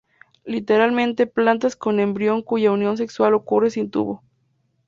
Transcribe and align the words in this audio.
Literalmente, 0.45 1.27
"plantas 1.27 1.75
con 1.75 1.99
embrión 1.99 2.41
cuya 2.41 2.71
unión 2.71 2.97
sexual 2.97 3.35
ocurre 3.35 3.69
sin 3.69 3.91
tubo". 3.91 4.23